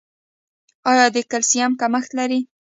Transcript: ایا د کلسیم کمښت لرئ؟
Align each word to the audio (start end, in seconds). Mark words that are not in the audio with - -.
ایا 0.89 1.05
د 1.15 1.17
کلسیم 1.31 1.71
کمښت 1.81 2.11
لرئ؟ 2.17 2.41